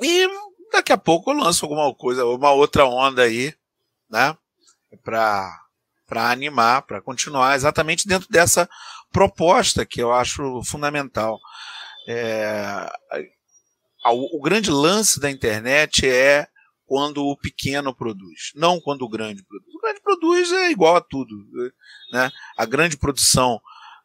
[0.00, 0.28] e
[0.72, 3.54] daqui a pouco eu lanço alguma coisa, uma outra onda aí,
[4.10, 4.34] né?
[5.04, 5.60] Para
[6.06, 8.68] para animar, para continuar exatamente dentro dessa
[9.10, 11.40] proposta que eu acho fundamental.
[12.06, 12.86] É,
[14.04, 16.46] o, grande lance da internet é
[16.84, 19.74] quando o pequeno produz, não quando o grande produz.
[19.74, 21.34] O grande produz é igual a tudo.
[22.12, 22.30] Né?
[22.58, 23.58] A grande produção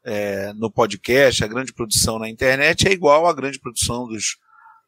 [0.08, 4.38] é, no podcast, a grande produção na internet é igual à grande produção dos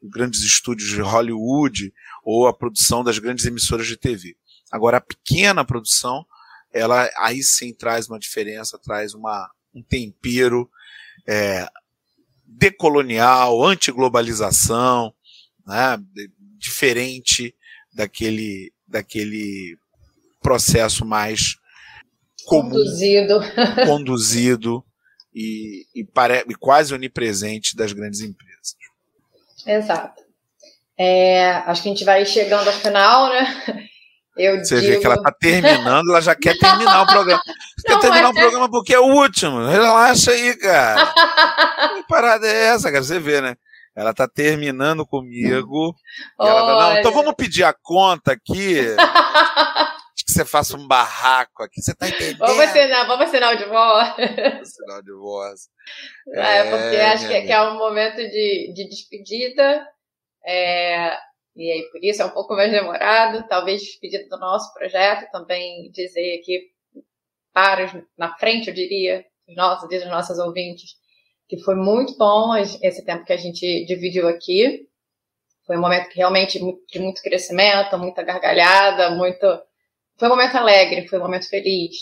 [0.02, 4.38] grandes estúdios de Hollywood ou a produção das grandes emissoras de TV.
[4.72, 6.26] Agora, a pequena produção,
[6.72, 10.70] ela aí sim traz uma diferença, traz uma, um tempero
[11.28, 11.68] é,
[12.46, 15.14] decolonial, antiglobalização,
[15.68, 16.02] né,
[16.58, 17.54] diferente
[17.94, 19.78] daquele, daquele
[20.42, 21.58] processo mais
[22.46, 23.42] comum, conduzido,
[23.86, 24.86] conduzido
[25.34, 28.76] e, e, pare, e quase onipresente das grandes empresas.
[29.66, 30.22] Exato.
[30.98, 33.90] É, acho que a gente vai chegando ao final, né?
[34.38, 34.94] Eu Você digo...
[34.94, 37.42] vê que ela está terminando, ela já quer terminar o programa.
[37.86, 38.42] Quer terminar o é...
[38.42, 39.66] programa porque é o último.
[39.66, 41.14] Relaxa aí, cara.
[41.96, 43.04] que parada é essa, cara?
[43.04, 43.56] Você vê, né?
[43.96, 45.94] Ela está terminando comigo.
[46.40, 48.78] Ela tá, não, então vamos pedir a conta aqui.
[50.30, 51.82] que você faça um barraco aqui.
[51.82, 52.38] Você tá entendendo?
[52.38, 54.24] Vamos assinar, vamos assinar o divórcio.
[54.62, 55.72] Assinar o divórcio.
[56.34, 59.88] É, é porque acho que, que, é um momento de, de despedida.
[60.46, 61.18] É,
[61.56, 63.48] e aí, por isso é um pouco mais demorado.
[63.48, 65.30] Talvez despedida do nosso projeto.
[65.32, 66.70] Também dizer aqui
[67.54, 70.92] para os, na frente, eu diria, dos nossos, dos nossos ouvintes,
[71.48, 74.88] que foi muito bom esse tempo que a gente dividiu aqui.
[75.66, 79.46] Foi um momento que realmente de muito crescimento, muita gargalhada, muito
[80.20, 81.96] foi um momento alegre, foi um momento feliz.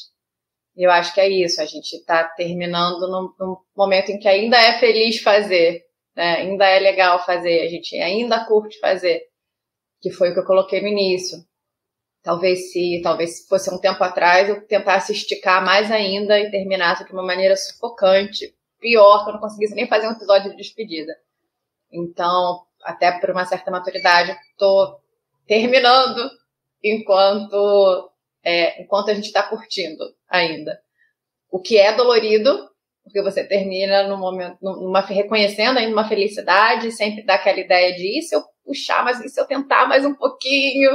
[0.75, 4.57] Eu acho que é isso, a gente está terminando num, num, momento em que ainda
[4.57, 5.83] é feliz fazer,
[6.15, 6.37] né?
[6.37, 9.21] ainda é legal fazer, a gente ainda curte fazer,
[10.01, 11.37] que foi o que eu coloquei no início.
[12.23, 17.13] Talvez se, talvez fosse um tempo atrás, eu tentasse esticar mais ainda e terminasse de
[17.13, 21.15] uma maneira sufocante, pior, que eu não conseguisse nem fazer um episódio de despedida.
[21.91, 24.99] Então, até por uma certa maturidade, estou
[25.47, 26.29] terminando
[26.83, 28.11] enquanto,
[28.43, 30.79] é, enquanto a gente está curtindo ainda.
[31.49, 32.69] O que é dolorido,
[33.03, 38.21] porque você termina num momento, numa, reconhecendo ainda uma felicidade, sempre dá aquela ideia de
[38.21, 40.91] se eu puxar, mas se eu tentar mais um pouquinho?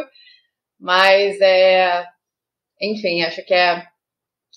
[0.78, 2.06] Mas é,
[2.80, 3.86] enfim, acho que é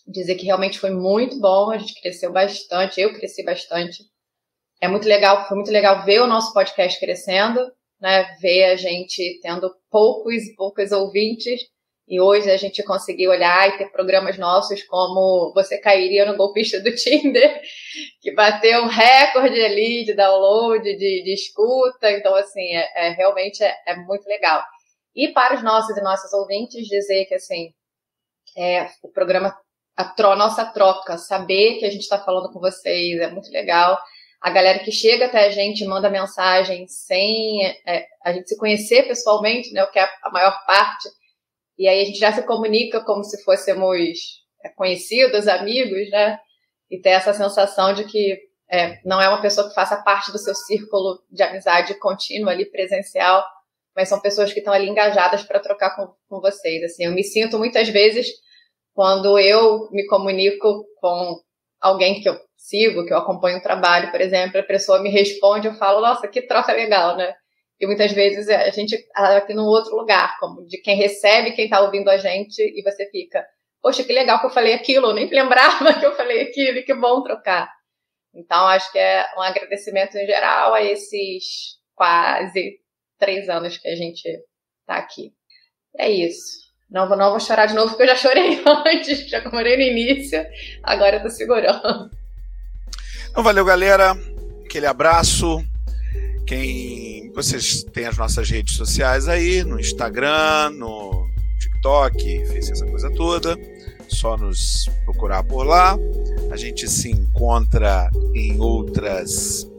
[0.07, 4.03] dizer que realmente foi muito bom, a gente cresceu bastante, eu cresci bastante.
[4.82, 7.71] É muito legal, foi muito legal ver o nosso podcast crescendo,
[8.06, 11.60] né, ver a gente tendo poucos poucos ouvintes
[12.08, 16.80] E hoje a gente conseguir olhar e ter programas nossos como Você Cairia no Golpista
[16.80, 17.60] do Tinder,
[18.22, 22.12] que bateu um recorde ali de download, de, de escuta.
[22.12, 24.64] Então, assim, é, é realmente é, é, muito legal.
[25.16, 27.74] E para os nossos e nossas ouvintes, dizer que, assim,
[28.56, 29.58] é, o programa,
[29.97, 33.97] a tro, nossa troca, saber que a gente está falando com vocês é muito legal.
[34.46, 39.08] A galera que chega até a gente manda mensagem sem é, a gente se conhecer
[39.08, 41.10] pessoalmente, né, o que é a maior parte
[41.78, 46.39] e aí a gente já se comunica como se fôssemos é, conhecidos, amigos, né?
[46.89, 48.39] E ter essa sensação de que
[48.70, 52.66] é, não é uma pessoa que faça parte do seu círculo de amizade contínuo ali
[52.66, 53.43] presencial,
[53.96, 56.84] mas são pessoas que estão ali engajadas para trocar com, com vocês.
[56.84, 58.28] Assim, eu me sinto muitas vezes
[58.93, 61.41] quando eu me comunico com
[61.82, 65.68] alguém que eu sigo, que eu acompanho o trabalho, por exemplo, a pessoa me responde,
[65.68, 67.34] eu falo, nossa, que troca legal, né?
[67.80, 71.66] E muitas vezes a gente está aqui num outro lugar, como de quem recebe, quem
[71.66, 73.45] está ouvindo a gente, e você fica,
[73.82, 76.84] poxa, que legal que eu falei aquilo, eu nem lembrava que eu falei aquilo, e
[76.84, 77.70] que bom trocar.
[78.34, 82.80] Então, acho que é um agradecimento em geral a esses quase
[83.20, 85.32] três anos que a gente está aqui.
[85.97, 86.66] É isso.
[86.89, 90.45] Não não vou chorar de novo, porque eu já chorei antes, já comemorei no início,
[90.84, 92.09] agora eu tô segurando.
[93.36, 94.17] Então, valeu, galera.
[94.63, 95.61] Aquele abraço.
[96.47, 101.27] Quem vocês têm as nossas redes sociais aí, no Instagram, no
[101.59, 103.59] TikTok, fez essa coisa toda.
[104.07, 105.97] Só nos procurar por lá.
[106.49, 109.69] A gente se encontra em outras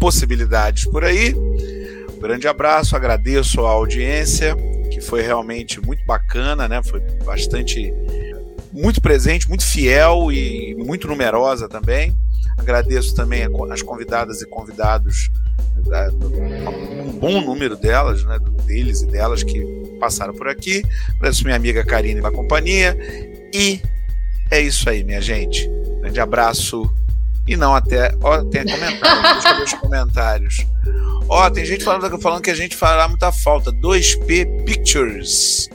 [0.00, 1.32] possibilidades por aí.
[1.32, 4.56] Um grande abraço, agradeço a audiência,
[4.90, 6.82] que foi realmente muito bacana, né?
[6.82, 7.94] Foi bastante
[8.72, 12.16] muito presente, muito fiel e muito numerosa também.
[12.56, 15.30] Agradeço também as convidadas e convidados
[17.04, 19.64] um bom número delas, né, deles e delas que
[20.00, 20.82] passaram por aqui.
[21.16, 22.96] Agradeço minha amiga Karine pela companhia.
[23.52, 23.80] E
[24.50, 25.68] é isso aí, minha gente.
[26.00, 26.90] Grande abraço.
[27.46, 28.12] E não até.
[28.20, 29.00] Ó, tem comentários.
[29.42, 30.66] deixa eu ver os comentários.
[31.28, 33.72] Ó, tem gente falando, falando que a gente fará muita falta.
[33.72, 35.68] 2P Pictures.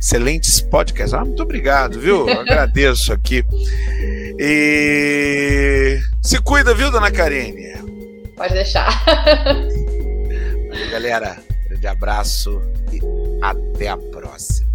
[0.00, 1.14] Excelentes podcasts.
[1.14, 2.28] Ah, muito obrigado, viu?
[2.28, 3.44] Eu agradeço aqui.
[4.38, 7.72] E se cuida, viu, dona Karine?
[8.36, 9.04] Pode deixar.
[10.90, 11.36] Galera,
[11.68, 12.62] grande abraço
[12.92, 13.00] e
[13.42, 14.71] até a próxima.